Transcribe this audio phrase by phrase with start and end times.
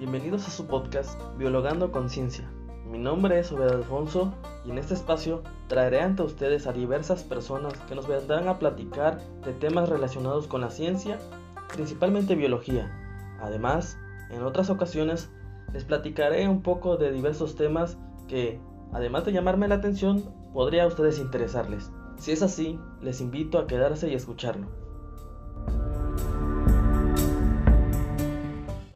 [0.00, 2.50] Bienvenidos a su podcast Biologando Conciencia.
[2.90, 4.32] Mi nombre es Obed Alfonso
[4.64, 9.20] y en este espacio traeré ante ustedes a diversas personas que nos vendrán a platicar
[9.44, 11.18] de temas relacionados con la ciencia,
[11.74, 12.90] principalmente biología.
[13.42, 13.98] Además,
[14.30, 15.28] en otras ocasiones
[15.74, 18.58] les platicaré un poco de diversos temas que,
[18.94, 20.24] además de llamarme la atención,
[20.54, 21.92] podría a ustedes interesarles.
[22.16, 24.66] Si es así, les invito a quedarse y escucharlo.